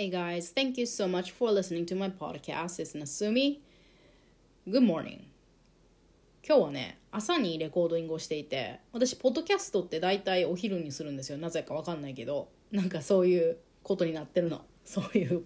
[0.00, 2.80] Hey guys, thank you so much for listening to my podcast.
[2.80, 3.58] It's Nasumi.
[4.66, 5.26] Good morning.
[6.42, 11.36] 今日はね、朝にレコードイングをしていて、私、ポッドキャストって大体お昼にするんですよ。
[11.36, 14.62] なぜかわかんないけど、なんかそういうことになってるの。
[14.86, 15.44] そういう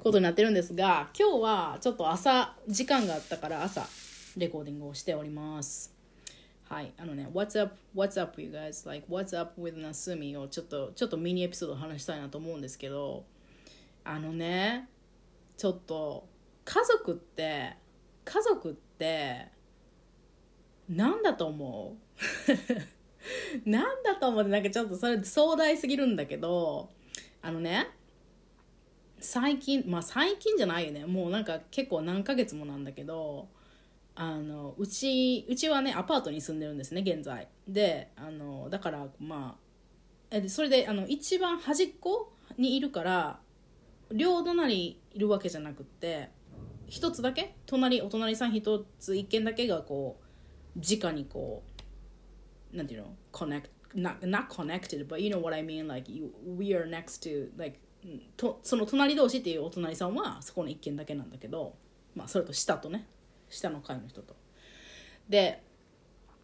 [0.00, 3.88] ことになってるんですが、今日はちょっと朝、時間があったから朝、
[4.36, 5.94] レコーディングをしております。
[6.64, 8.86] はい、あのね、What's up, what's up, you guys?
[8.86, 10.38] Like, what's up with Nasumi?
[10.38, 13.24] をちょっと、ちょっとミニエピソード話したいなと思うんですけど、
[14.04, 14.88] あのね、
[15.56, 16.28] ちょっと、
[16.64, 17.76] 家族って、
[18.24, 19.48] 家族って、
[20.88, 21.96] なんだと思
[23.56, 23.60] う？
[23.68, 24.44] なんだと思う？
[24.44, 26.90] なんかちょっとそれ壮大すぎるんだけど、
[27.42, 27.88] あのね、
[29.20, 31.06] 最近、まあ最近じゃないよね。
[31.06, 33.48] もうなんか結構何ヶ月もなんだけど、
[34.14, 37.48] あのうちうちはねアパートに住んでるんですね現在。
[37.68, 43.40] であのだからまあえそれであの一番端っこにいるから
[44.12, 46.30] 両隣いるわけじゃなくて
[46.86, 47.54] 一つだけ？
[47.66, 50.20] 隣お隣さん一つ一軒だけがこ
[50.76, 51.62] う直にこ
[52.72, 55.86] うなんていうの？connect not, not connected but you know what I mean?
[55.86, 57.78] Like you, we are next to like
[58.36, 61.74] とその隣同士っていうお隣さんはそこの一軒だけなんだけど
[62.14, 63.06] まあそれと下とね。
[63.48, 64.36] 下の階の人と。
[65.28, 65.60] で、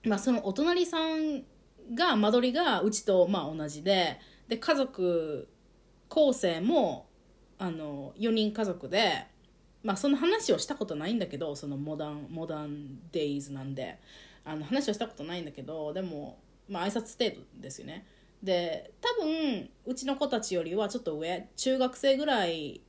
[0.02, 1.44] まあ、そのお隣さん
[1.94, 5.48] が間取りがうちとまあ同じでで家族
[6.08, 7.05] 構成も
[7.58, 9.26] あの4人家族で、
[9.82, 13.98] まあ、その話をしたことないんだけどそのモダンモダンデイズなんで
[14.44, 18.06] あの話をしたことないんだけどでも、まあ挨拶程度ですよね。
[18.42, 22.80] で多分うちの子たちよりはちょっと上中学生ぐらい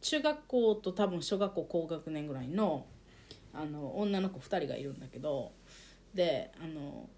[0.00, 2.86] 中学校と多分小学校高学年ぐらいの
[3.52, 5.52] あの女の子2人がいるんだけど
[6.14, 7.08] であの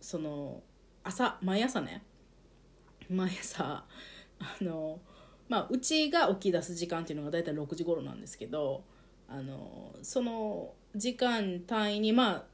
[0.00, 0.62] その
[1.02, 2.02] 朝毎朝ね
[3.10, 3.84] 毎朝
[4.38, 5.00] あの
[5.50, 8.84] まあうちが起き出す時間っていうのが大体6時頃なんですけど
[9.28, 12.44] あのその時間単位にまあ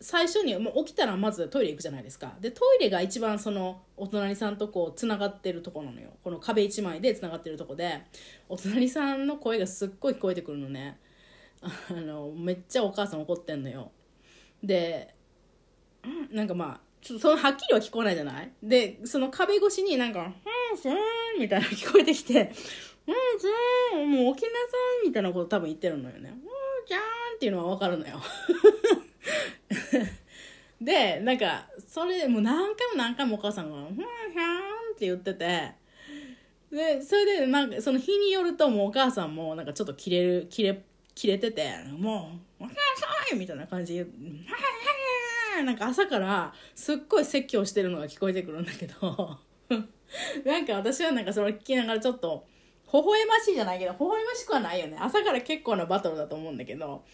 [0.00, 2.36] 最初にもう起きたらまずトイレ行くじゃないですか。
[2.38, 6.10] でトイレが一番そのお隣さんとこうつながってるとこなのよ。
[6.22, 8.02] この壁一枚でつながってるとこで
[8.50, 11.00] お隣さんの声がすっごい聞こえてくるのね。
[11.62, 13.90] あのめっちゃお母さん怒ってんのよ。
[14.62, 15.14] で
[16.30, 18.52] なんかまあちょっとそのはっきりは聞こえないじゃない？
[18.62, 20.20] でその壁越しになんか
[20.72, 20.92] 「うんすー
[21.36, 22.40] ん」みたいな聞こえてきて
[23.06, 24.56] 「うんすーんもう起きなさ
[25.04, 26.40] い」みたいなこと多分言ってるのよね「うん
[26.86, 27.02] じゃーん」
[27.36, 28.20] っていうのは分かるのよ。
[30.80, 34.58] でなんかそれでもう何回も何回もお母さんが「うんひゃーん」
[34.94, 35.72] って言ってて
[36.70, 40.84] でそれでなんかその日によるともうお母さんもなんかちょっと切れる切れ
[41.14, 42.74] 切れてて、もう、お母
[43.30, 49.38] さんみたいな感じで、はいなんか朝からすっごい説教してるのが聞こえてくるんだけど、
[50.44, 52.46] なんか私はなんかそれ聞きながらちょっと、
[52.92, 54.96] 微笑ましいじゃないけど、微笑ましくはないよね。
[55.00, 57.04] 朝から結構なバトルだと思うんだけど、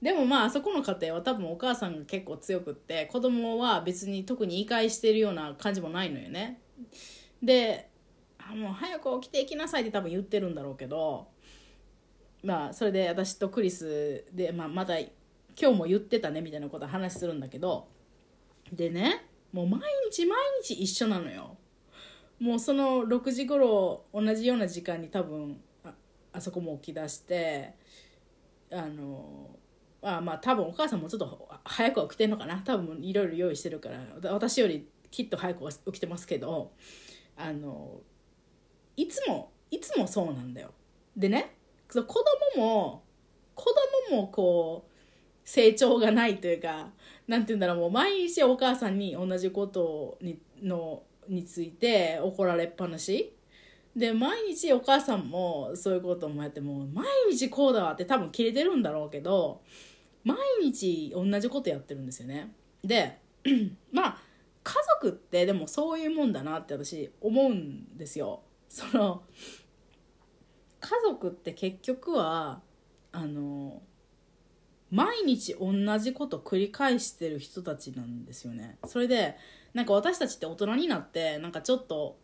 [0.00, 6.60] でもまああそこの家庭は多分お母さんが結構強くって子供は別に特に言い返してるような感じもないのよね。
[7.42, 7.88] で
[8.54, 11.28] もう早く起きていきなさいって多分言ってるんだろうけど
[12.42, 15.10] まあそれで私とクリスで、まあ、また今
[15.58, 17.88] 日も言ってたねみたいなこと話するんだけど。
[18.72, 19.80] でねもう毎
[20.10, 21.56] 日毎日一緒なのよ。
[22.38, 25.92] もうその6時頃同じような時間に多分あ
[26.32, 27.74] あそこも起き出して
[28.70, 29.50] あの
[30.02, 32.58] あまあ多分お母さんもちょっと早く起きてんのかな。
[32.58, 33.98] 多分いろいろ用意してるから
[34.32, 36.72] 私よりきっと早く起きてますけど
[37.36, 38.00] あの
[38.96, 40.72] いつもいつもそうなんだよ。
[41.16, 41.56] でね
[41.88, 43.04] 子供も
[43.54, 43.64] 子
[44.10, 44.92] 供もこう
[45.44, 46.90] 成長がないというか
[47.26, 53.32] 何て言うんだろうもう毎日お母さんに同じことにのについて怒られっぱなし。
[53.96, 59.62] で毎日お母さんもそういうこともやってもう毎日こうだわって多分切れてるんだろうけど
[60.22, 62.52] 毎日同じことやってるんですよね。
[62.84, 63.18] で
[63.92, 64.18] まあ
[64.62, 68.42] 家族ってでもそういうもんだなって私思うんですよ。
[68.68, 69.22] その
[70.80, 72.60] 家族って結局は
[73.12, 73.80] あの
[74.90, 78.78] 毎日同じこと繰り返してる人たちなんですよね。
[78.84, 79.36] それで
[79.74, 82.18] なんか私たちって大人になってなんかちょっと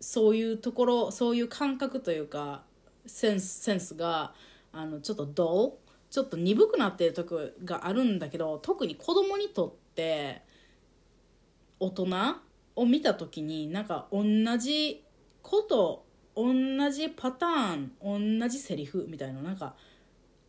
[0.00, 2.62] そういうところそういう感覚というか
[3.06, 4.34] センスセンスが
[4.72, 5.72] あのちょっとどう
[6.10, 10.42] ちょっと鈍くなってるとこがあるんだけど特に子供にとって
[11.80, 12.06] 大人
[12.76, 14.22] を見た時になんか同
[14.58, 15.04] じ
[15.42, 16.04] こと
[16.36, 16.52] 同
[16.90, 19.74] じパターン同じセリフみたいななんか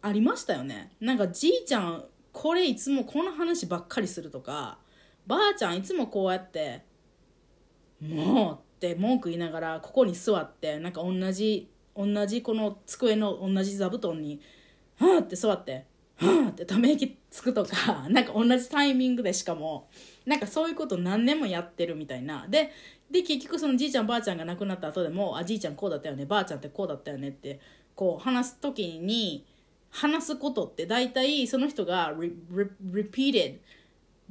[0.05, 0.91] ありましたよね。
[0.99, 4.77] なんかじいちゃんこれいつもこの話ばっかりするとか
[5.25, 6.83] ばあちゃんいつもこうやって
[7.99, 14.39] もうって文句言いながらここに座ってなんか同じ同じこの机の同じ座布団に
[14.99, 15.85] はあって座って
[16.17, 19.87] はあってため息つくとかなんか同じタイミングでしかも
[20.27, 22.45] なんかそういうこと何年もやってるみたいな。
[22.47, 22.71] で
[23.09, 27.59] で結局そのじいちゃんばあちゃんが亡くなった後でも「あじいちゃんこうだったよねばあちゃんってこうだったよね」って
[27.95, 29.45] こう話す時に
[29.95, 32.13] 話すことって大体その人が
[32.93, 33.59] repeated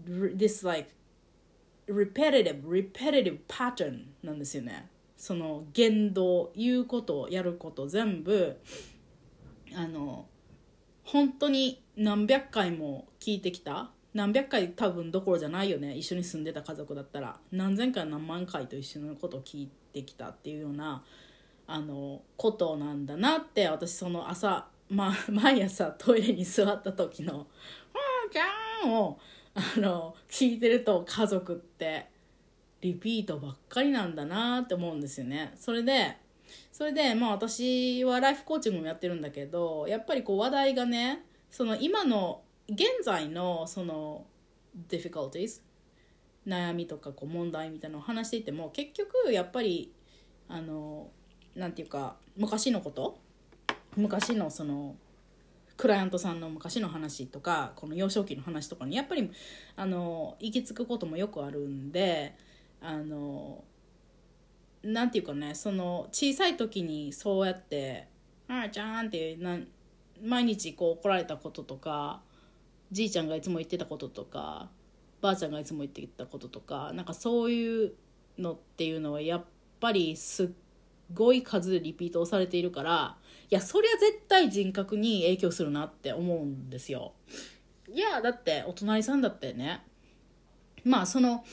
[0.06, 0.90] this like
[1.88, 4.90] repetitive repetitive pattern なんですよね。
[5.16, 8.58] その言動言うことやること全部
[9.74, 10.26] あの
[11.02, 13.90] 本当に何百回も聞いてきた。
[14.12, 15.96] 何百回多分どころじゃないよね。
[15.96, 17.38] 一緒に住んでた家族だったら。
[17.50, 21.02] 何千回何万回と一緒のことを聞いてきたっていうような
[21.66, 27.40] あのことなんだなって私その朝、ま、毎朝トイレに座った時の
[27.94, 29.18] 「うんちゃん」を
[29.54, 32.06] あの聞いてると家族って
[32.80, 35.52] リピートばっかりなんだなって思うんですよね。
[35.56, 36.16] それで
[36.70, 44.26] それでまあ私はライフコーチングもやってるんだけどやっぱりこう話題がねその今の現在のその
[44.88, 45.62] difficulties
[46.46, 49.92] 悩みとかこう問題みたいなのを話していても結局やっぱり
[50.48, 51.10] あの
[51.54, 53.18] なんていうか昔のこと
[53.96, 54.96] 昔のその
[55.76, 59.30] クライアントさんの昔の話とかこの幼少期の話とかにやっぱり
[59.76, 62.36] あの行き着くこともよくあるんで
[62.80, 63.64] あの
[64.82, 68.06] なんていうかねその小さい時にそうやって
[68.48, 69.58] 「あーちゃん」ってな
[70.22, 72.20] 毎日こう怒られたこととか
[72.92, 74.70] じいちゃんがいつも言ってたこととか
[75.20, 77.92] ばあちゃんがいつも言ってたこととかなんかそういう
[78.38, 79.44] のっていうのはやっ
[79.80, 80.48] ぱりすっ
[81.12, 83.16] ごい数でリピートをされているから
[83.50, 87.12] いやそりゃ絶対人格に影響するなって思うんですよ。
[87.92, 89.84] いやだってお隣さんだってね
[90.84, 91.44] まあその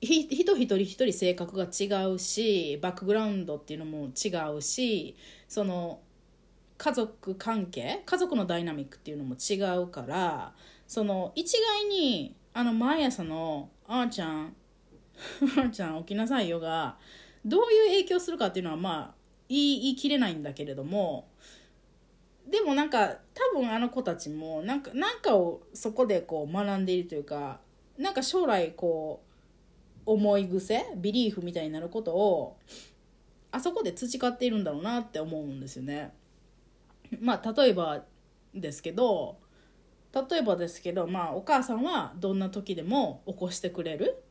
[0.00, 5.16] 人一人一人性格が違うしバックグラウンドっていうのも違うし
[5.48, 6.00] その
[6.76, 10.54] 家族関係家族のダイナミックっていうのも違うから
[10.86, 14.54] その一概にあの毎朝の「あーちゃん
[15.58, 16.98] あーちゃん起きなさいよ」が
[17.44, 19.14] どういう影響するかっていうのはまあ
[19.48, 21.28] 言い言い切れないんだけれども
[22.50, 27.60] でもなんか多分あの子たちもなんかなんかをそこでこう学んでいるというか
[27.98, 29.22] なんか将来こ
[30.06, 32.56] う思い癖ビリーフみたいになることを
[33.50, 36.12] あそこで培っているんだろうなって思うんですよね。
[37.20, 38.04] まあ例えば
[38.54, 39.36] ですけど
[40.12, 44.22] 例えばですけどまあお母さんはどんな時でも起こしてくれる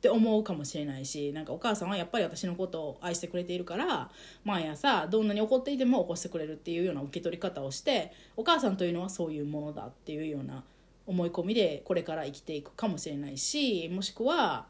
[0.00, 4.10] って思うかもしれないしなんかお母さんはやっぱり私のことを愛してくれているから
[4.44, 10.64] 毎朝どんなに怒っていても起こしてくれるっていうような受け取り方をしてお母さんというのはそういうものだっていうような
[11.06, 14.68] 思い込みでこれから生きていくかもしれないしもしくは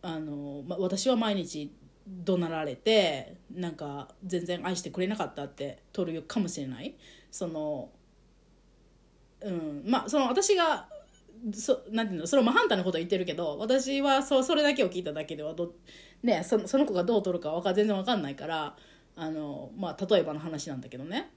[0.00, 1.70] あの、ま、私は毎日
[2.06, 6.94] 怒鳴られてなんか全然愛してくれなかったって取るかもしれない。
[7.30, 7.90] その
[9.42, 10.88] うんまあその私が
[11.52, 12.26] そなんていうの？
[12.26, 15.74] それも真反対のこと言ってるけど私はそそれだけを聞いただけではど、
[16.22, 18.76] ね、そその子がどう取るかか全然わかんないから
[19.16, 21.30] あの、まあ、例えばの話なんだけどね。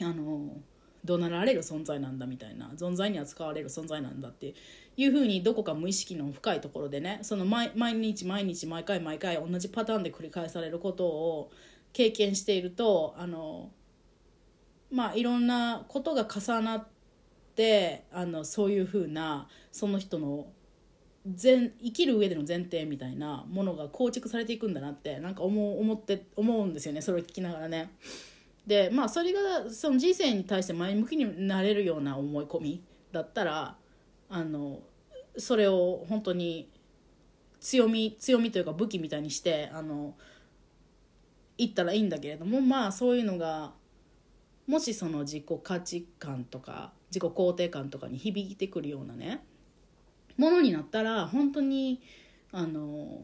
[0.00, 0.56] あの
[1.04, 4.54] 怒鳴られる存在なんだみたいな存在に扱われる存在なんだって
[4.96, 11.50] いうふうにどこか無意識の深いところでねその毎毎日毎日毎回毎回同じパターンで繰り返されることを
[11.92, 13.70] 経験しているとあの
[14.90, 16.99] まあいろんなことが重なって
[18.12, 20.46] あのそういうふうなその人の
[21.26, 27.90] 全生きる上での前提みたいなものが構築されていくんだなってなんか思う思って思うんですよねそれを聞きながらね。
[28.66, 33.76] でまあそれがその人生に対して前向きになれるような思い込みだったら
[34.28, 34.80] あの
[35.36, 36.70] それを本当に
[37.60, 40.14] 強み強みというか武器みたいにしてあの
[41.58, 43.72] 言ったらいいんだけれどもまあそういうのが
[44.66, 49.44] もしその自己価値観とか自己肯定感とかに響いてくるようなね
[50.36, 52.00] ものになったら本当に
[52.52, 53.22] あの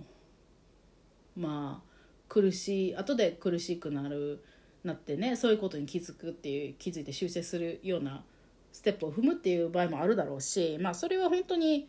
[1.37, 1.87] まあ
[2.29, 4.45] 苦しい後で苦しくなる
[4.85, 8.25] なってねそういうことに気づくっていう気づいて修正するような
[8.73, 11.89] ステップを踏むっていう場合もあるだろうしまあそれは本当に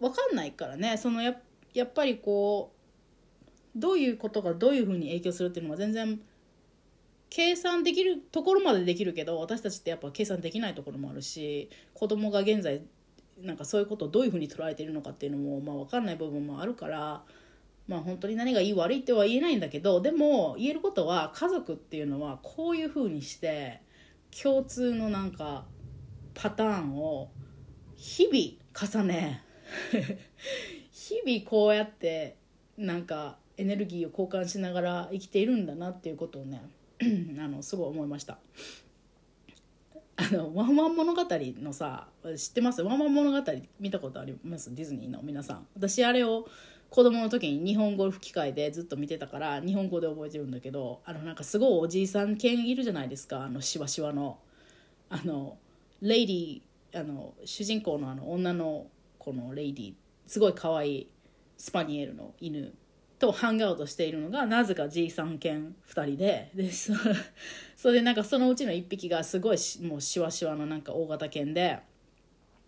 [0.00, 6.20] 分かんないからねそのやっぱりこうどういうことがどういうふうに影響するっていうのは全然
[7.30, 12.82] 計算できるところまでできるけど私たちってやっぱ計算できないところもあるし子供が現在
[13.40, 17.22] なんかそういうことをどういうふうに捉えているのかっていうのも、まあ、分かんない部分もあるから
[17.86, 23.80] まあ本当に何がいい悪いっては言えないんだけどでも言えることは家族っていうのはこういうふうにして
[24.42, 25.64] 共通のなんか
[26.34, 27.30] パターンを
[27.96, 29.42] 日々重ね
[30.90, 32.36] 日々こうやって
[32.76, 36.62] なんかエネルギーを交換しながら生きているんだなっていうことをね
[37.02, 38.38] あのすごい思いました。
[40.16, 42.82] あのワンワン物語のさ知ってます？
[42.82, 44.74] ワンワン物語見たことあります？
[44.74, 45.66] ディズニーの皆さん。
[45.74, 46.46] 私あれを
[46.90, 53.44] 子供の時に日本語吹き替えでずっと見てたから日本語で覚えてるんだけどあのなんかすごいおじいさん犬いるじゃないですか。
[53.44, 54.38] あのしわしわの。
[55.08, 55.56] あの
[56.02, 58.88] レイディあの主人公のあの女の
[59.18, 59.94] 子のレイディー
[60.26, 61.08] すごい可愛い
[61.56, 62.74] スパニエルの犬。
[63.20, 66.50] とハングアウトしているのがなぜかじいさん犬2人で。
[66.54, 71.78] でそれでなんかそのうちの1匹がすごいもうしわしわのなんか大型犬で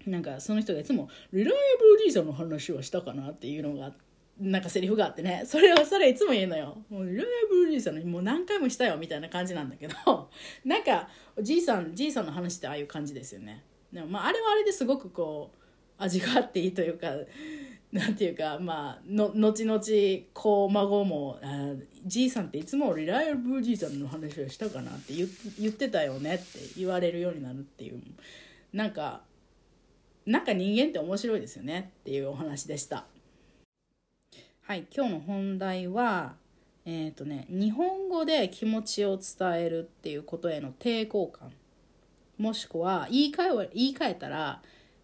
[0.07, 3.93] なんかその人がいつも「リライブル D さんの話はしたかな?」っていうのが
[4.39, 5.43] なんかセリフがあってね。
[5.47, 9.95] それをそれいつも言うのよ「もうリライブル D さんのもう何回もしたよ」みたいな感じなんだけど
[10.65, 11.09] なんか
[11.41, 13.65] じいさんじいさんの話ってああいう感じですよね。
[13.93, 15.63] でもまああれはあれですごくこう
[15.99, 17.15] 味があっていいというか
[17.93, 19.81] なんていうかまあの後々
[20.33, 21.75] こう孫もあ
[22.07, 25.29] 「じいさんっていつもリライブルじいさんの話をしたかな」って言
[25.61, 26.45] 言ってたよねって
[26.79, 28.01] 言われるようになるっていう
[28.73, 29.21] なんか
[30.25, 33.05] なんか人間って面白いですよねっていうお話でした。
[34.63, 36.37] はい今日の本題は
[36.87, 41.53] えっ、ー、とね日本語で気持ちを伝えるっていうことへの抵抗感。
[42.39, 44.63] もしくは言い換え言い換えたら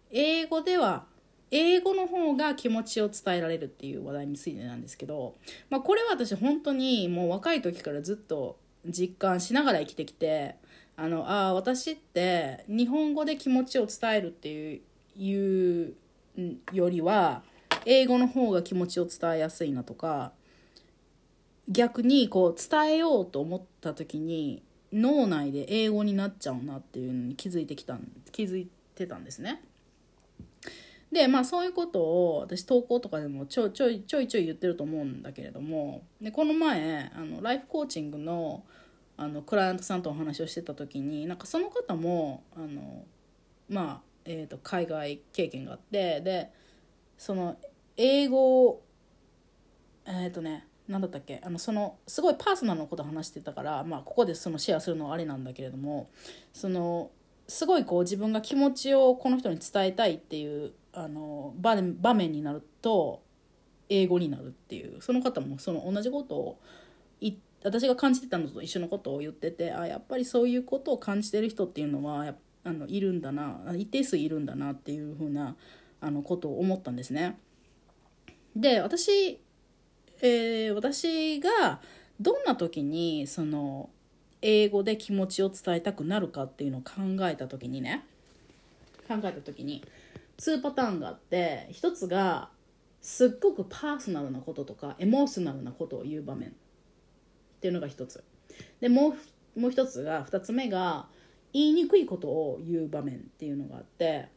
[0.09, 1.05] 英語では
[1.51, 5.35] 英語の方が気持ちを伝えられるっていう話題についてなんですけど、
[5.69, 10.55] まあ、これは私本当にもう若い時からずっと実感しながら生きてきて
[10.95, 14.81] あのあ私って日本語で気持ちを伝えるって
[15.17, 15.93] いう
[16.71, 17.41] よりは
[17.85, 20.33] 英語の方が気持ちを伝えやすいなとか
[21.69, 27.97] 逆にこう伝えようと思った時に脳内で英語になっちゃうなっていうのに気づいてきた
[28.31, 29.61] 気づいてたんですね。
[31.11, 38.63] でまあそういうことを私投稿とかでもちょちょいちょいちょい言ってると思うんだけれどもでこの前あのライフコーチングの
[39.17, 43.03] あのクライアントさんとお話をしてた時になんかその方もあの
[43.67, 46.49] まあ、えーと、海外経験があってで
[47.17, 47.57] その
[47.97, 48.81] 英語
[50.05, 56.09] えっ、ー、とね何だったっけあのそのすごいパーソナルのこと話してたから、まあ、ここでそのシェアするのはあれなんだけれども
[56.53, 57.11] その
[57.49, 63.21] すごいこう自分が気持ちをこの人に伝えたいっていうあの場場面になると
[63.89, 66.59] 英語になるっていうその方もその同じことを
[67.63, 75.55] 私が感じてたのと一緒のことを言っててあやっぱりそういうことを感じてる人っていうのはあのいるんだな一定数いるんだなっていうふうな
[76.01, 77.37] あのことを思ったんですね。
[78.55, 79.39] で私、
[80.21, 81.81] えー、私が
[82.19, 83.89] どんな時にその
[84.41, 86.91] 英語で気持ちを伝えたくなるかっていうのを考
[87.27, 88.05] えた時にね
[89.07, 89.83] 考えた時に
[90.39, 92.49] 2パターンがあって1つが
[93.01, 96.53] すっごくパーソナルなこととかエモーショナルなことを言う場面っ
[97.61, 98.23] ていうのが1つ。
[98.79, 99.15] でも
[99.55, 101.07] うもう1つが2つ目が
[101.53, 104.27] 言いにくいことを言う場面っていうのがあって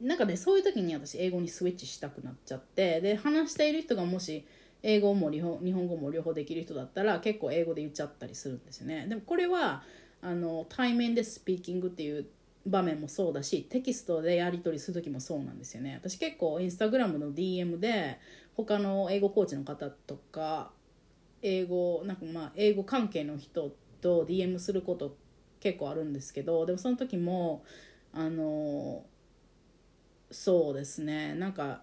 [0.00, 4.46] なんかねそういう時に私英語にスイッチしたくなっちゃってで話している人がもし
[4.82, 9.06] 英語も日本語も両方できる人だったら結構英語で言っちゃったりするんですよね。
[9.08, 9.82] でもこれは
[10.20, 12.26] あの対面でスピーキングっていう
[12.68, 15.94] 場面もそうだしテキストでやり取りする時もそうなんですよね。
[16.02, 18.18] 私結構インスタグラムの DM で
[18.56, 20.70] 他の英語コーチの方とか
[21.42, 25.16] 英語なんかまあ英語関係の人と DM すること
[25.60, 27.64] 結構あるんですけどでもその時も
[28.12, 29.04] あの
[30.30, 31.34] そうですね。
[31.34, 31.82] なんか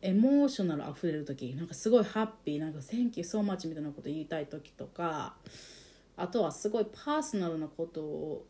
[0.00, 5.36] エモーショナル溢れる時なんかすごいハッピーなんか「Thank you so much」みたいなこと言いたい時とか
[6.16, 8.46] あとはすごいパーソナルなことを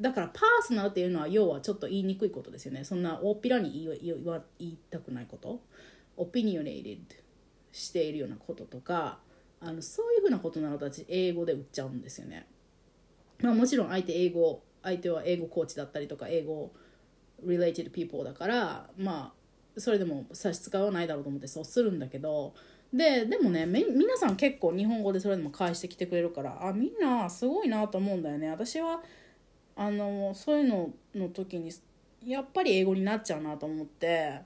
[0.00, 2.84] だからパーソナルっていうのは要はちょっと言いにくいことですよね。
[2.84, 4.14] そんな大っぴらに言い
[4.58, 5.60] 言いたくないこと。
[6.16, 7.16] オピニオネイテッド
[7.72, 9.18] しているようなこととか
[9.60, 12.46] あのそういうふうなことなら私英語で売っちゃうんですよね、
[13.40, 16.72] まあ、もちろん相手英語相手は英語コーチだったりとか英語
[17.44, 19.32] related people だからま
[19.76, 22.54] あそれでも差し支えはないだろうと思ってそうするんだけど
[22.92, 28.50] ででもね皆さん結構日本語でそれでも返してきてくれるからあみんなすごいなと思うんだよね。
[28.50, 29.00] 私は
[29.80, 31.72] あのそういうのの時に
[32.26, 34.38] やっぱり英語になっちゃうなと思って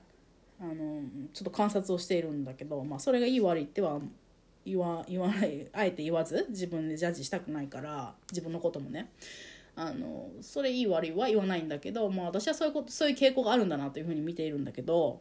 [0.61, 1.01] あの
[1.33, 3.99] ちょっと観察をしているんだけど、まあ、それがいい悪いっては
[4.65, 9.11] 言わ言わないあえて言わず自分でジャッジしたくないから自分のこともね。
[9.77, 15.19] あのそれいい悪いは言わないんだけど、まあ、私はそういうことそういう傾向があるんだなというふうに見ているんだけど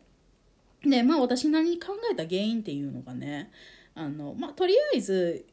[0.84, 3.50] でまあ私なりに考えた原因っていうのがね
[3.96, 5.44] あの、まあ、とりあえず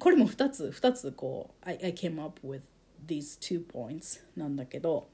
[0.00, 2.62] これも2つ2つこう I, I came up with
[3.06, 5.08] these two points なんだけど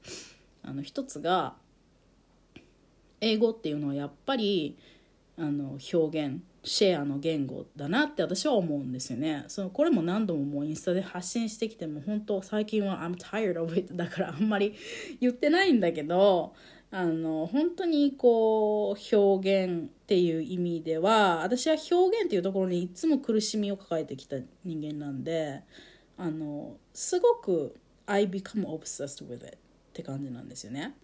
[0.63, 1.55] あの一つが
[3.21, 4.77] 英語っていうのはやっぱり
[5.37, 9.43] あの表現シェアの言語だなって私は思うんですよね。
[9.47, 14.73] そのこれも何度ももうインスタで発信してきても本当最近は I'm tired of it だからあんまり
[15.19, 16.53] 言ってないんだけど
[16.91, 25.63] あの本当にこう表現っていう意味では私は表現っていうところにいつも苦しみを抱えてきた人間なんで
[26.17, 29.57] あのすごく I become obsessed with it っ
[29.93, 30.95] て感じなんですよね。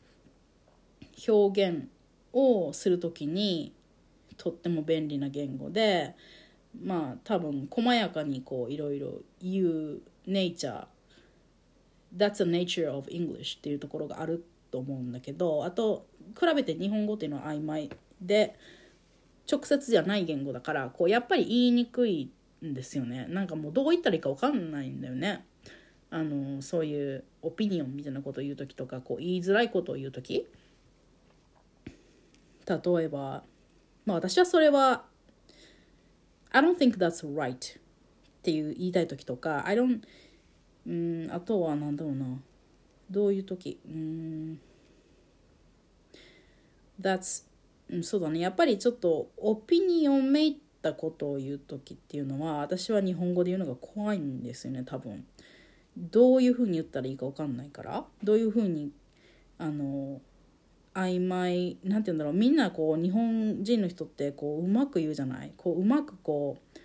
[1.28, 1.88] 表現
[2.34, 3.74] をする時に
[4.38, 6.16] とっても便利な言語で
[6.82, 10.86] まあ多分細やかにこういろいろ言う nature
[12.16, 16.06] That's the nature of English っていうところがあると思うんだけどあと
[16.40, 17.90] 比べて日本語っていうのは曖昧
[18.22, 18.56] で
[19.52, 22.32] 直接じゃない言語だからこうやっぱり言いにくい
[22.64, 23.26] んですよね。
[23.30, 25.46] なんかもうどう言ったらいいか分かんないんだよね。
[26.12, 30.48] あのそういうオピニオンみたいなことを言う時とかこう言いづらいことを言う時。
[32.68, 33.44] 例えば
[34.06, 35.06] まあ私はそれは
[36.52, 37.82] I don't think that's right っ
[38.42, 40.02] ていう言いたい時とか I don't
[40.88, 42.26] うんあとは何だろうな。
[43.12, 43.80] どういう時？
[43.86, 44.60] うん。
[47.02, 47.46] That's
[48.04, 48.40] そうだね。
[48.40, 55.26] やっぱりちょっとオピニオンめいたことを言う時っていうのは私は日本語で言うのが怖いんですよね多分。
[56.00, 58.92] どういうふうに言ったらいいか分かんないからどういうふうに
[59.58, 60.22] あの
[60.94, 65.52] 曖昧なんて言うんだろうみんなこう日本人の人ってこううまく言うじゃない？
[65.58, 66.80] こううまくこう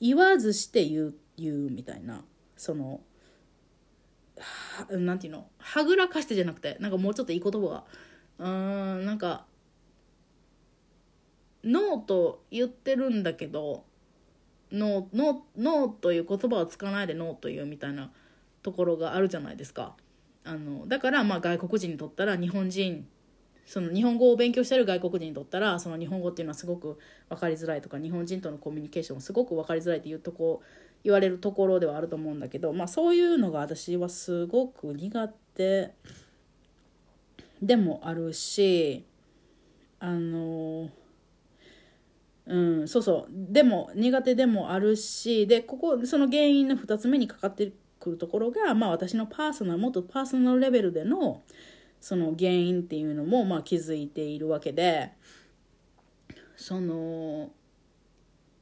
[0.00, 2.22] 言わずして言う言うみたいな。
[2.56, 3.00] その
[4.90, 5.46] なんていうの？
[5.58, 7.84] はぐらかしてじゃなくてなんかもうちょっといい言葉が。
[8.38, 9.46] うーんなんか
[11.64, 13.84] ノーと言ってるんだけど
[14.72, 18.10] ノーノーノーという言葉を使わないでノーというみたいな
[18.62, 19.96] ところがあるじゃないですか。
[20.44, 23.06] あのだからまあ外国人にとったら日本人
[23.66, 26.98] その日本語を勉強してる外国人にとったらその日本語っていうのはすごく
[27.28, 30.62] 分かりづらいとか日本人とのコミュニケーションもすごく分かりづらいっていうとこ
[31.04, 35.94] 言われるところではあると思うんだけど、まあ、そういうのが私はすごく苦手
[37.62, 39.04] でもあるし
[39.98, 40.88] あの
[42.46, 51.42] うんそうそうでも苦手でもあるしでここその原因の2つ目にかかってくるところが、まあ、私のパーソナルもっとパーソナルレベルでの
[52.00, 55.12] その原因っていうのもまあ気づいているわけで
[56.56, 57.50] その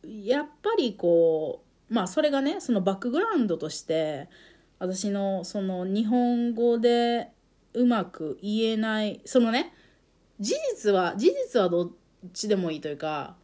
[0.03, 4.29] やっぱりこうまあそれがねそのバックグラウンドとして
[4.81, 7.31] 私のその日本語で
[7.75, 9.73] うまく言えないそのね
[10.41, 11.91] 事実は事実はどっ
[12.33, 13.37] ちでもいいというか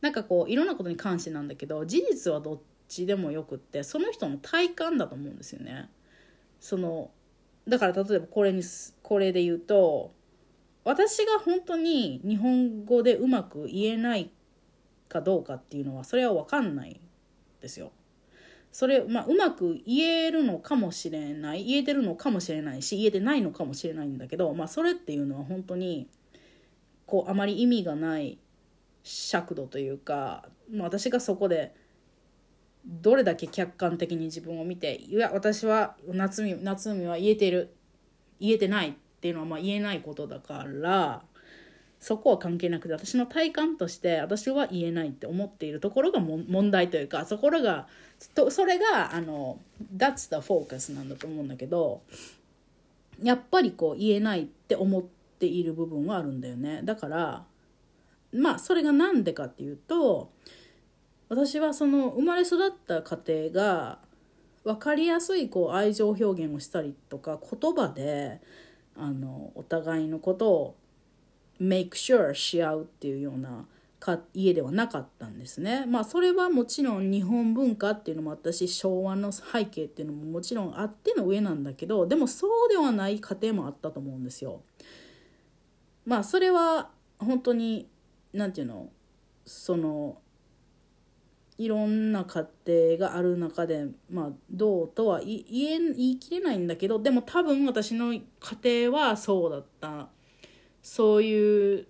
[0.00, 5.90] なんかこういろんなことに関してなんだけど事実はどっちでもよくってその人の体感だと思うんですよね。
[6.60, 7.10] その
[7.68, 8.62] だから例えばこれに
[9.02, 10.12] これで言うと
[10.84, 14.30] 私が本当に日本語でうまく言えない
[15.08, 17.00] かどうかっていうのはそれは分かんない
[17.60, 17.92] ですよ。
[18.70, 26.06] それ、まあ、うまく言えるのかもしれない言えてるのかもしれないし言えてないのかもしれないんだけど、まあ、それっていうのは本当に
[27.06, 28.38] こうあまり意味がない
[29.02, 31.74] 尺度というか、まあ、私がそこで
[32.88, 37.74] どれだけ客観的に自分を見ていや私は夏海夏海は言えてる
[38.40, 41.22] 言えてないっていうのはまあ言えないことだから
[42.00, 47.88] そこは関係なくて私の体感として私は言えないって思っているところが問題というかそこが
[48.34, 49.58] とそれがあの
[49.96, 52.02] That's the focus なんだと思うんだけど
[53.22, 56.82] やっぱりこう言えないって思っている部分はあるんだよね。
[56.84, 57.44] だから
[58.32, 60.30] まあそれが何でかっていうと
[61.28, 63.98] 私はその生まれ育った家庭が
[64.64, 68.40] 分かりやすいこう愛情表現をしたりとか言葉で
[68.96, 70.76] あのお互いのことを
[71.60, 73.66] make sure し合うっていうような
[74.32, 75.84] 家ではなかったんですね。
[75.86, 84.62] まあそれはもちろん日本文化っていうのも私昭和の背景っていうのももちろんあっての上なんだけどでもそうではない家庭もあったと思うんですよ。
[86.06, 87.88] まあそれは本当に
[88.32, 88.88] 何て言うの？
[89.44, 90.18] その
[91.58, 98.22] いろんな家庭がある中で、まあ、どうとは言え言い切れないんだけどでも多分私の家
[98.88, 100.08] 庭はそうだった。
[100.82, 101.86] そういう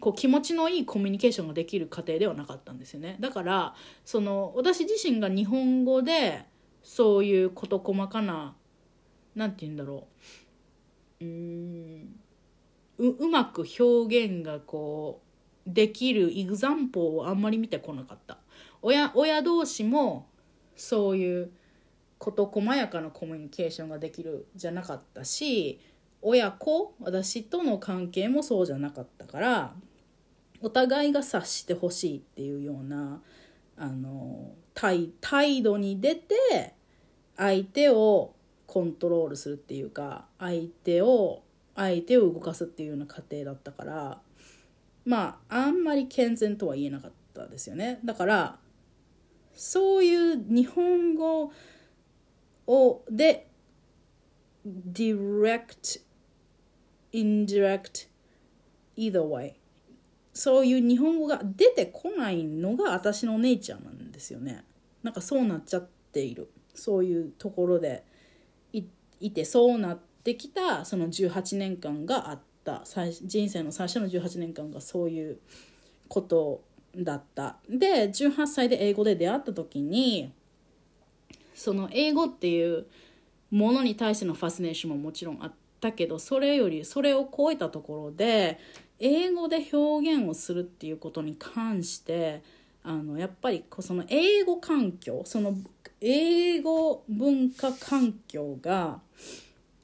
[0.00, 3.16] こう気持ちのいいコミュニケーションができる家庭ではなかったんですよね。
[3.20, 6.46] だからその私自身が日本語で
[6.82, 8.54] そういう事細かな
[9.34, 10.06] 何て言うんだろ
[11.20, 11.24] う。
[11.24, 12.20] うん
[12.98, 15.22] うまく表現がこ
[15.66, 18.38] うできるイグザンポをあんまり見てこなかった。
[18.82, 20.26] 親親同士も
[20.76, 21.50] そういう
[22.18, 25.80] 事細やかなコミュニケーションができるじゃなかったし
[26.20, 29.74] 親子私との関係もそうじゃなかったから
[30.60, 33.20] お互いが察してほしいっていうような
[33.76, 36.74] あの態態度に出て
[37.36, 38.34] 相手を
[38.66, 41.42] コントロールするっていうか相手を
[41.76, 44.18] 相手を動かすっていうような過程だったから
[45.04, 48.00] まああんまり健全とは言えなかったですよね。
[48.04, 48.58] だから
[49.60, 51.52] そういう日本語
[52.68, 53.48] をで
[54.64, 56.00] direct
[57.12, 58.06] indirect
[58.96, 59.54] either way.
[60.32, 64.62] そういう日本語が出てこないのが私のネイチャーなんですよね。
[65.02, 66.48] なんかそうなっちゃっている。
[66.74, 68.04] そういうところで
[68.72, 72.84] いてそうなってきたその18年間があった。
[73.24, 75.40] 人生の最初の18年間がそういう
[76.06, 76.62] こと
[76.96, 77.56] だった。
[77.68, 80.32] で18歳で英語で出会った時に
[81.54, 82.86] その英語っていう
[83.50, 88.58] ものに対してのファスネーションももちろんあったけどそれよりそれを超えたところで
[89.00, 92.42] 英語で表現をするっていうことに関して
[92.82, 95.54] あのやっぱりその英語環境その
[96.00, 99.00] 英語文化環境が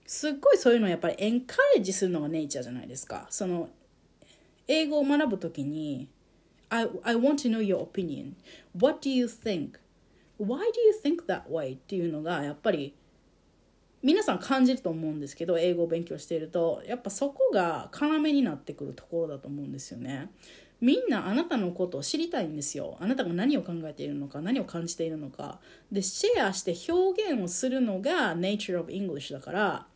[0.06, 3.26] すっごいそういうのをやっぱりエンカレッジするのがネイチャーじゃないですか。
[3.30, 3.68] その
[4.68, 6.08] 英語を学ぶ時に
[6.74, 8.34] I, I want to know your opinion.
[8.72, 9.78] What do you think?
[10.38, 11.74] Why do you think that way?
[11.74, 12.96] っていうのがやっぱり
[14.02, 20.30] 皆さん感じると思うんですけど英語を勉強しているとやっぱそこが要になってくるところだと思うんですよね。
[20.80, 22.96] みんなあなたのことを知りたいんですよ。
[23.00, 25.60] あなたが何を考えているのか何を感じているのか。
[25.92, 29.86] でシェアして表現をするのが Nature of English だから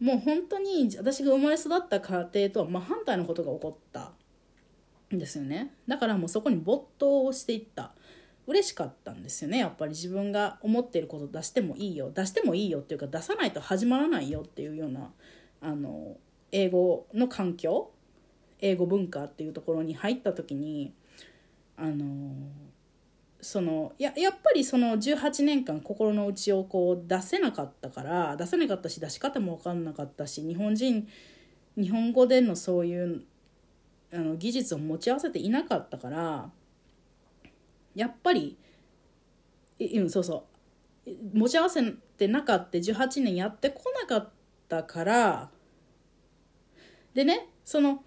[0.00, 4.10] もう本当に私が生まれ育った家庭とは真反対のことが起こった。
[5.10, 5.74] ですよね。
[5.86, 7.92] だからもうそこに没頭していった。
[8.46, 9.58] 嬉しかったんですよね。
[9.58, 12.10] やっぱり自分が思っていること出してもいいよ。
[12.14, 15.10] 出してもいいよっていうか出さないと始まらないよっていうような
[15.62, 16.18] あの
[16.52, 17.90] 英語の環境
[18.60, 20.94] 英語文化っていうところに入った時に
[21.76, 22.34] あの
[23.40, 31.06] そのややっぱりその18年間心の内をこう出せなかったから出せなかったし出し方も分かんなかったし日本人
[31.76, 33.22] 日本語でのそういう
[34.14, 36.50] あの技術を持ち合わせていなかったから
[37.94, 38.56] やっぱり
[39.80, 40.46] うんそうそ
[41.06, 41.10] う。
[41.38, 41.82] 持ち合わせ
[42.16, 44.32] てなかった18年やってこなかっ
[44.68, 45.50] たから
[47.12, 48.02] でねその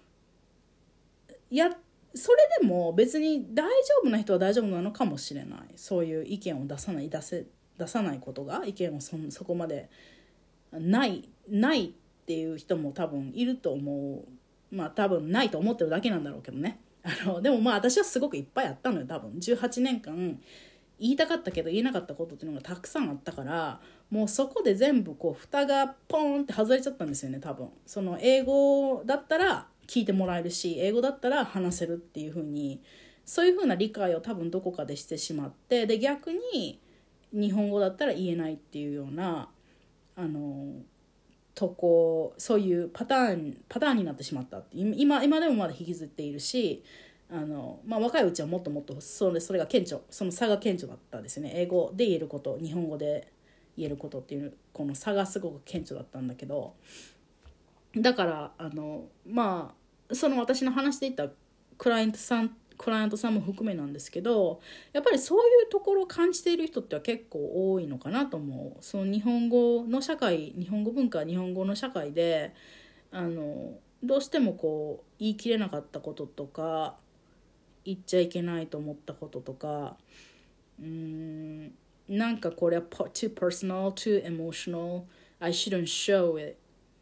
[1.50, 1.70] や
[2.14, 5.60] それでも別に大丈夫な人は大丈夫なのかもしれない。
[5.76, 7.46] そういう意見を出さない出せ
[7.78, 9.88] 出さないことが意見をそそこまで
[10.72, 14.37] ないないっていう人も多分いると思う。
[14.70, 16.80] まあ多分ないと思ってるだけなんだろうけどね。
[17.02, 19.32] あのでもまあ私はすごくいっぱいあったのよ多分。
[19.32, 20.38] 18年間
[20.98, 27.68] 言いたかったけど言えなかったことっていうのがたくさんあったからもうそこで全部こう蓋がポーンって外れちゃったんですよね多分。
[27.86, 32.82] その英語だったら聞いてもらえるし英語だったら話せるっていう風に
[33.24, 36.80] そういう風な理解を多分どこかでしてしまってで逆に
[37.32, 39.48] 日本語だったら言えないっていうような
[40.16, 40.82] あの
[41.58, 46.84] とこそういうパターンパターンになってしまったって今今でもまだ引きずっているし
[47.28, 51.50] あの、まあ、若いうちはもっともっとそれそれが顕著その差が顕著だったんですね。
[51.56, 53.32] 英語で言えること日本語で
[53.76, 56.74] 言えることっていうこの差がすごく顕著だったんだけど
[57.96, 59.74] だからあのま
[60.08, 61.34] あその私の話で言った
[61.76, 64.60] クライアントさんクライアントさんも含めなんですけど
[64.92, 68.82] やっぱりそういうところを感じている人っては結構多いのかなと思う。
[68.82, 72.54] その日本語の社会日本語文化日本語の社会で
[73.10, 76.96] あのどうしてもこう言い切れなかったこととか
[77.84, 79.96] 言っちゃいけないと思ったこととか
[80.80, 81.72] うん
[82.08, 85.02] なんかこれは too personal too emotional
[85.40, 86.56] I shouldn't show it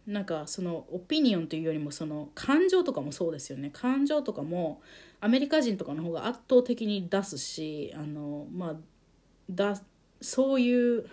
[0.06, 3.70] なんかそのオピニオンというよりもその感情とかもそうですよね。
[3.72, 4.80] 感情とかも
[5.20, 8.74] アメリカ人とかの方が圧倒的に出すしあのまあ
[9.50, 9.80] だ
[10.20, 11.06] そういう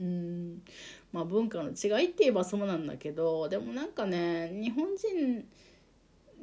[0.00, 0.62] うん
[1.12, 5.44] まあ文化の違いって言えばそうなんだけどでもなんかね日本人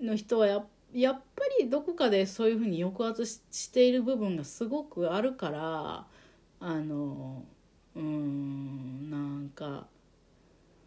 [0.02, 6.06] の人はややっぱりどこかでそういうふうに抑圧している部分がすごくあるから
[6.60, 7.44] あの
[7.96, 9.88] うんなんか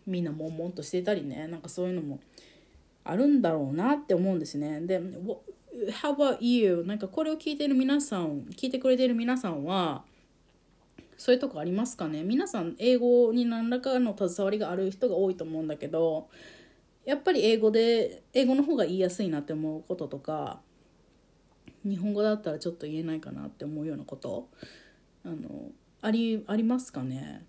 [0.07, 2.21] みんな悶々としていたりねなんかそういうのも
[3.05, 4.81] あるんだろうなって思うんですね。
[4.83, 5.01] で
[6.03, 6.85] How about you?
[6.85, 10.03] なんかこれを聞いてる皆さん聞いてくれてる皆さんは
[11.17, 12.25] そういうとこありますかね？
[12.25, 16.29] 皆さん英語に何らかの携わりがある人が多いと思うんだけど
[17.05, 20.61] やっぱり英語で英語の方が言いやすいなって思うこととか
[21.85, 24.49] 日本語だったらちょっと言えないかなって思うようなこと
[25.25, 25.71] あの
[26.03, 27.45] ありありますかね？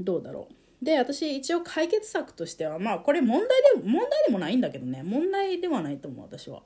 [0.00, 0.54] どうだろう？
[0.82, 3.48] で私一応解決策としてはまあこれ問題
[3.82, 5.02] で問題でもないんだけどね。
[5.04, 6.62] 問題ではないと思う私は。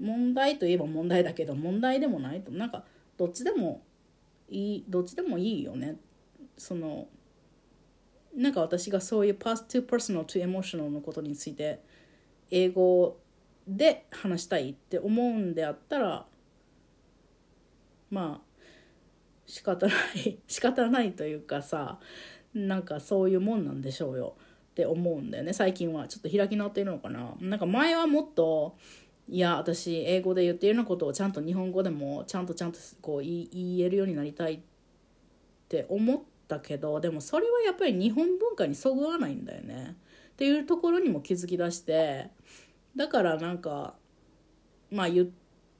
[0.00, 2.50] 問題といえば問題だけど問題でもないと。
[2.50, 2.84] なんか
[3.18, 3.82] どっちでも
[4.48, 5.96] いいどっちでもいいよね。
[6.56, 7.06] その
[8.34, 11.80] なんか私がそういうパス to personal to emotional のことについて
[12.50, 13.18] 英語
[13.68, 16.26] で話したいって思うんであったら
[18.10, 18.54] まあ
[19.46, 19.92] 仕方な
[20.24, 21.98] い仕方ないというかさ
[22.54, 24.36] なんかそういうもんなんでしょうよ。
[24.72, 25.52] って思うんだよね。
[25.52, 27.34] 最近はちょっと開き直っているのかな。
[27.40, 28.76] なんか前はもっと
[29.28, 34.60] いや私英語で言っているようなことをちゃんと日本語でもちゃんとちゃんとこう言えるようになりたいっ
[35.68, 39.96] て思ったけどでもそれはやっぱり日本文化にそぐわないんだよね。
[40.32, 42.30] っていうところにも気づきだして
[42.96, 43.94] だからなんか
[44.90, 45.26] まあ言っ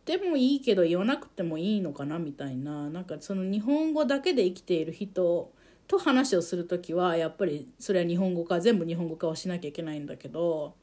[0.04, 2.88] てもいいけど言わなくてもいいのかなみたいな。
[2.90, 5.52] なんかその日本語だけで生きている人
[5.86, 10.74] と話をする時はやっぱりそれは日本語化全部日本語化をしなきゃいけないんだけど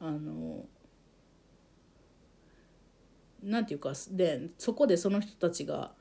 [0.00, 0.64] あの
[3.42, 5.92] なんていうかでそこでその人たちが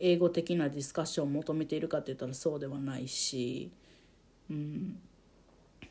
[0.00, 3.70] 英語的なディスカッションを求めているかって言ったらそうではないし、
[4.50, 4.98] うん、
[5.82, 5.88] っ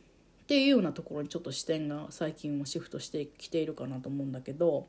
[0.47, 4.87] ていうようなところにちょっと視点が最近はシフトしてきているかなと思うんだけど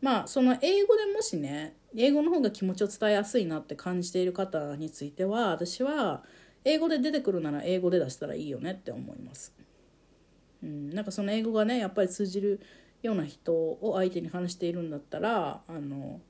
[0.00, 6.22] まあその英語でもしね英語の方が気持ちを伝えやすいなって感じている方については私は
[6.64, 9.54] 英語で出てくるなら英語で出したらいいよねって思います。
[10.62, 12.60] うん、なんかその英語がねやっぱり通じる
[13.02, 16.20] ような人を相手に話しているんだったらあの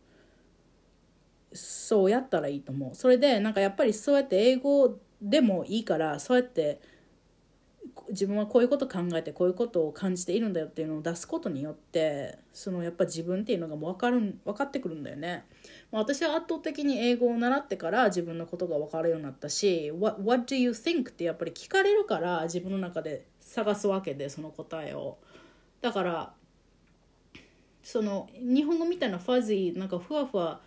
[1.52, 6.80] そうやったらいいと思うそれでなんかやっぱりそうやって英語でもいいからそうやって
[8.10, 15.44] 自分はこういうこと考えてこういうことを感じているんだよっていうのを出すことによってそのやっぱ自分っていうのがもう分かる分かってくるんだよね。
[15.90, 25.18] まあ、私は圧倒的に英語を習ってから自分のことが分かるようになったし「What, What do you think?」ってやっぱり聞かれるから自分の中で探すわけでその答えを。
[25.80, 26.34] だから
[27.82, 30.60] その日本語みたいなファジーなんかふわふわ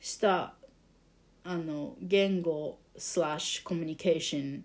[0.00, 0.54] した
[1.42, 4.64] あの言語スラッシュコミュニケーション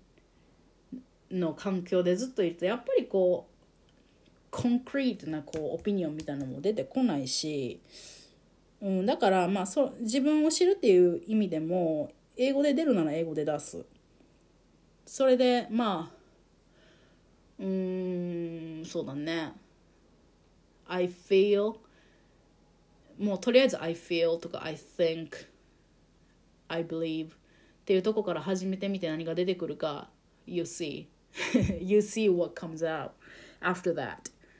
[1.31, 3.55] の環境でずっといるとやっぱりこう
[4.51, 7.79] コンクリートなこうオピニオンみたいなのも出てこないし、
[8.81, 13.85] うん、だからまあそ自分を知るっていう意味でも英語で出るなら英語で出す。
[15.05, 16.19] それでまあ
[17.59, 19.53] うんそうだね。
[20.87, 21.75] I feel
[23.19, 25.29] もうとりあえず I feel とか I think
[26.69, 27.29] I believe っ
[27.85, 30.09] ていうとこから始めてみて何が出てくるか
[30.47, 31.05] You see
[31.81, 33.11] you see what comes out
[33.61, 34.15] after that.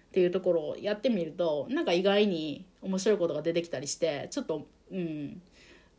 [0.10, 5.42] っていうところをやってみるとなんか意外に面白いことが出てきたりしてちょっとうん。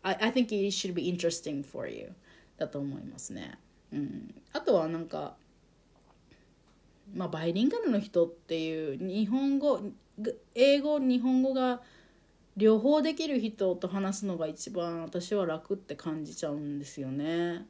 [0.03, 2.13] I, I think it should be interesting for you
[2.59, 3.59] だと思いますね、
[3.93, 5.35] うん、あとはなんか
[7.15, 9.81] まあバイリンガルの人っていう日本語
[10.55, 11.81] 英語日本語が
[12.57, 17.65] 両方できる人と話すのが一番私は楽って感じちゃうんですよね。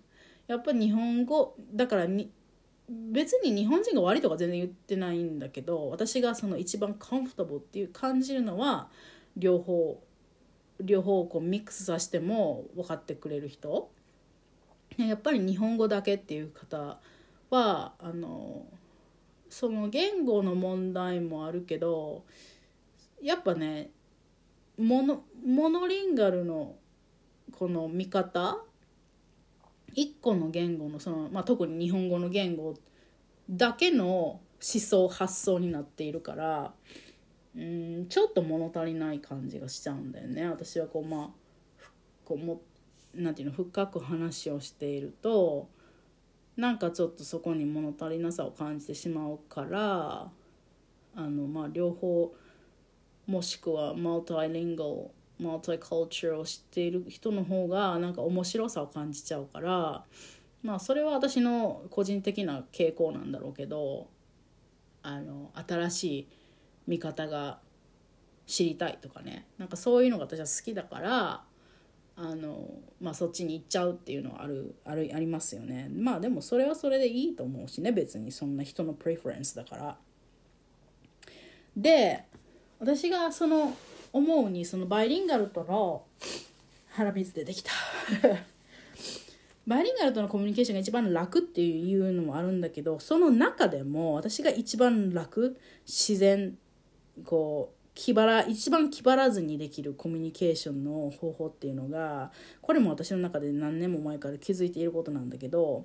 [0.49, 2.33] やっぱ日本語だからに
[2.91, 8.89] 別に日本人が悪いとか全然言ってないんだけど私がその一番カンフタブルっていう感じるのは
[9.37, 10.03] 両方
[10.81, 13.91] 両方こうミックスさせても分かってくれる人。
[14.97, 16.99] やっぱり日本語だけっていう方
[17.49, 18.67] はあの
[19.49, 22.25] その言語の問題もあるけど
[23.23, 23.91] やっぱね
[24.79, 26.75] モノモノリンガルの
[27.57, 28.59] この見方
[29.95, 32.75] 一個の言語のその、まあ、特に日本語の言語
[33.49, 36.73] だけの思想発想になっているから
[37.57, 40.49] うんちょっと物足りない感じがしちゃうんだよね。
[40.49, 41.31] 私はこうまあ
[42.25, 42.63] こうも
[43.15, 45.69] なんていうの深く話をしていると
[46.57, 50.31] なんかちょっとそこに物足りなさを感じてしまうから
[51.17, 52.33] あのまあ両方
[53.27, 60.05] もしくはマルタイリンガルマルタイカルチャーを知っている人の方がなんか面白さを感じちゃうから
[60.63, 64.09] まあそれは私の個人的な傾向なんだろうけど
[65.03, 66.29] あの新しい
[66.87, 67.59] 見方が
[68.47, 69.47] 知りたいとかね。
[69.59, 71.45] なんかそういうのが私は好きだから
[72.17, 72.69] あの、
[73.01, 75.89] まあ、そっちに行っちゃうっていうのはあるあるありますよね。
[75.91, 79.97] まあでもそれはそれでいいと思うしね別にそんな人のプレフェレンスだから。
[81.77, 82.25] で
[82.81, 83.75] 私がその
[84.13, 86.05] 思うにそのバイリンガルとの
[86.91, 87.71] 腹水出てきた。
[89.67, 96.59] バイリンガルとのコミュニケーションが一番楽っていうのもあるんだけどその中でも私が一番楽自然
[97.25, 105.85] こう気張ら一番気張らずにできるコミュニケーションの方法っていうのがこれも私の中で何年も前から気づいていることなんだけど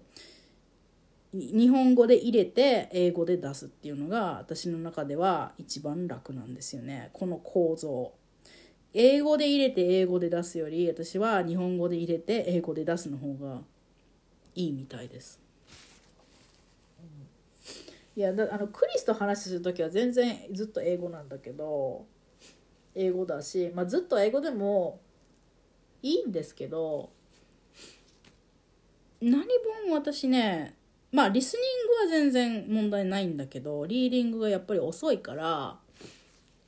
[1.35, 7.09] 日本語で入れて英語で出すっていうのが私の中では一番楽なんですよね。
[7.11, 8.13] この構造。
[8.93, 13.59] 英語で入れて英語で出すより私は日本語で入れて英語で出すの方が
[14.55, 15.41] いいみたいです。
[18.15, 22.05] いやだあのクリスと話する時は全然ずっと英語なんだけど
[22.95, 25.01] 英語だし、まあ、ずっと英語でも
[26.01, 27.09] いいんですけど
[29.21, 30.75] 何分私ね
[31.11, 31.59] まあリスニ
[32.09, 35.77] ングは全然問題ないんだけどリーディングがやっぱり遅いから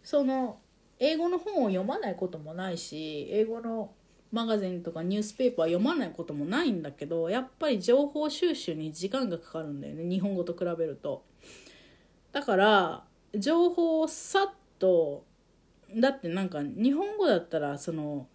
[0.04, 0.60] その
[1.00, 3.92] 英語の本を読まないこともないし英語の
[4.32, 11.24] マガジンとかニュースペーパー読まないこともないんだけどやっぱり情報収集に時間がかかるんだよね日本語と比べると。
[12.32, 13.04] だから
[13.36, 15.26] 情報をさっと
[15.96, 18.28] だってなんか日本語だったらその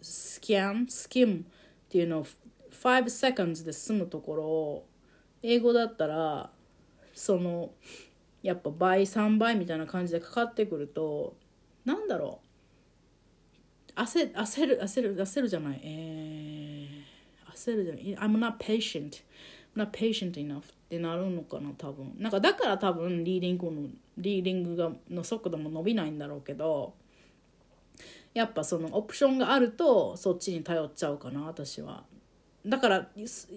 [0.00, 1.42] スキャンスキムっ
[1.88, 2.26] ていうのを
[2.72, 4.86] 5 seconds で済むところを
[5.42, 6.50] 英語だったら
[7.14, 7.70] その
[8.42, 11.36] やっぱ倍3倍みたいな感じでかかってくると
[11.84, 12.52] なんだろう。
[13.94, 15.80] 焦焦る焦る焦るじゃない。
[15.82, 18.30] えー、焦るじゃない。
[18.30, 19.22] I'm not patient.
[19.76, 22.14] Not patient enough ってなるのかな多分。
[22.18, 26.94] なんかだから多分リーディングのリーディングがの速度も伸びないんだろうけど
[28.34, 32.04] やっぱそのオプションがあるとそっちに頼っちゃうかな私は。
[32.66, 33.08] だから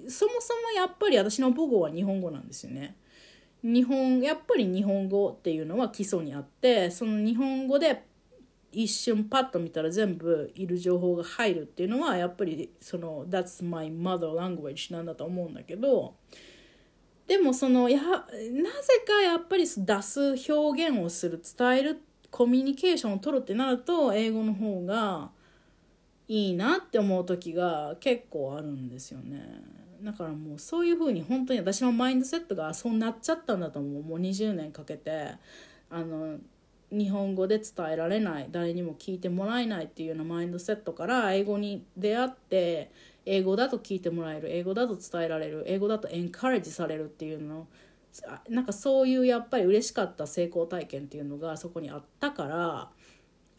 [0.07, 2.95] そもそもやっぱり私の母語は日本語なんですよね。
[3.63, 8.03] 日本やっぱり日本語っていうのは基礎にあってその日本語で
[8.71, 16.15] 一瞬パッと見たら全部いる情報が入るっていうのはやっぱりその That's my mother language なんだと思うんだけど
[17.25, 18.25] でもそのやなぜ
[19.07, 25.31] かやっぱり出す表現をする伝えるコミュニケーションを取るってなると英語の方が
[26.27, 29.61] いいなって思う時が結構あるんですよね。
[30.01, 34.03] だからもうそういうふうに本当に私のマインドセットがそうなっちゃったんだと思う。
[34.03, 35.33] もう20年かけて
[35.89, 36.38] あの
[36.91, 42.91] 日本語で伝えられない誰にも聞いてもらえないっていうようなマインドセットから英語に出会って
[43.25, 47.67] 英語だと聞いてもらえる英語だと伝えられる英語だとエンカレッジされるっていうの
[48.49, 52.89] なんかそういうやっぱり嬉しかった成功体験っていうのがそこにあったから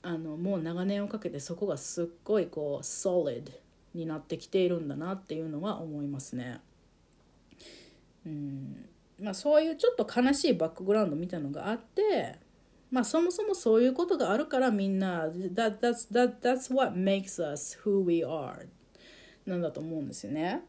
[0.07, 3.51] あのもう長年をかけてそこがすっごいこう solid
[3.93, 6.61] になってきているんだなっていうのは思いますね。
[8.25, 8.89] うん
[9.19, 12.39] まあ、そういうちょっと悲しいバックグラウンドみたいなのがあって
[12.91, 18.69] まあそもそもそういうことがあるからみんな that, that's, that, that's what makes us who we are
[19.45, 20.63] なんだと思うんですよね。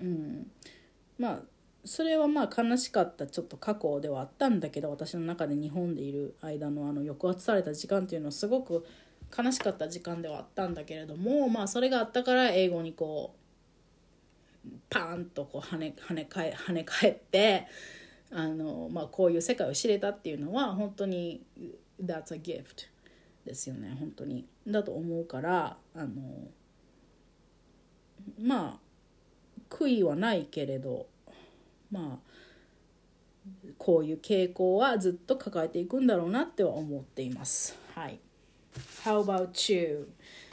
[0.00, 0.50] うん、
[1.18, 1.42] まあ
[1.84, 8.84] それはまあ悲しかったちょっと過去ではあったんだけど私の中で日本でいる間のあの抑圧された時間っていうのはすごく
[9.36, 13.34] 悲しかった時間ではあったんだけれどもまあそれがあったから英語にこ
[14.66, 17.66] うパーンとこう跳ね跳ね返跳ね返って
[18.30, 21.42] あの、まあ、こういう世界を知れたっていうのは本当に
[22.02, 22.88] That's a gift
[23.44, 24.46] ですよね本当に。
[24.66, 26.06] だと思うからあの
[28.40, 28.78] まあ
[29.70, 31.06] 悔いはないけれど
[31.90, 32.28] まあ
[33.78, 37.76] こういう傾向はずっと抱えていくんだろうなっては思っています。
[37.94, 38.18] はい。
[39.04, 40.08] How about you?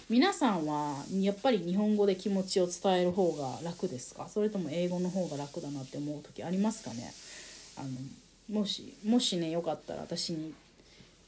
[0.09, 4.27] 皆さんはやっぱり日本語で気持ちを伝える方が楽ですか？
[4.29, 7.11] それとも英語の方が楽だなって思う時ありますかね？
[7.77, 7.89] あの
[8.59, 10.53] もしもしねよかったら私に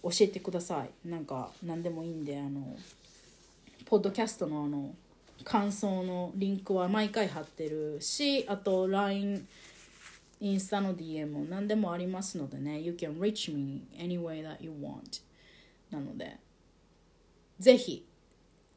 [0.04, 2.78] 教えてくださいなんか何でもいいんであの
[3.86, 4.94] ポッドキャストのあの
[5.44, 9.48] 感想のリンクは毎回貼ってるしあと LINE
[10.41, 15.23] インスタの DM も何でもありますのでね You can reach me any way that you want
[15.91, 16.39] なので
[17.59, 18.07] ぜひ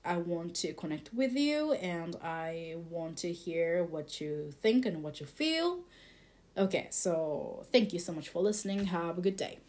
[0.03, 5.01] I want to connect with you and I want to hear what you think and
[5.01, 5.79] what you feel
[6.58, 8.86] Okay, so thank you so much for listening.
[8.86, 9.60] Have a good day.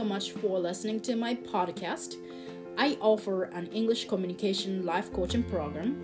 [0.00, 2.14] So much for listening to my podcast.
[2.78, 6.02] I offer an English communication life coaching program,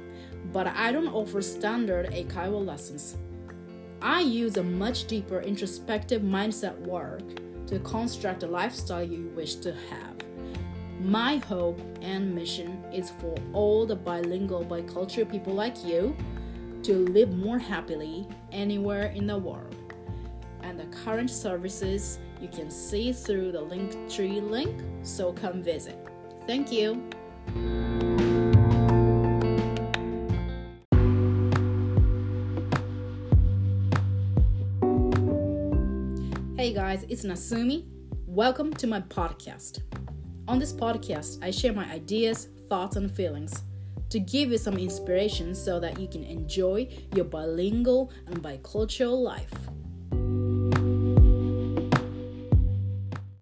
[0.52, 3.16] but I don't offer standard Eikaiwa lessons.
[4.02, 7.22] I use a much deeper introspective mindset work
[7.68, 10.14] to construct the lifestyle you wish to have.
[11.00, 16.14] My hope and mission is for all the bilingual, bicultural people like you
[16.82, 19.74] to live more happily anywhere in the world.
[20.62, 25.98] And the current services you can see through the Linktree link, so come visit.
[26.46, 27.02] Thank you.
[36.56, 37.84] Hey guys, it's Nasumi.
[38.26, 39.80] Welcome to my podcast.
[40.48, 43.62] On this podcast, I share my ideas, thoughts, and feelings
[44.10, 49.50] to give you some inspiration so that you can enjoy your bilingual and bicultural life.